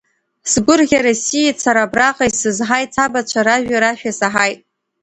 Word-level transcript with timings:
Сгәырӷьара 0.51 1.13
сиит 1.23 1.57
сара 1.63 1.81
абраҟа, 1.83 2.25
исызҳаит, 2.29 2.89
сабацәа 2.95 3.41
ражәеи 3.45 3.81
рашәеи 3.83 4.17
саҳаит. 4.19 4.59